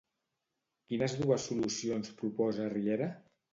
Quines 0.93 1.15
dues 1.19 1.45
solucions 1.51 2.11
proposa 2.25 2.73
Riera? 2.75 3.15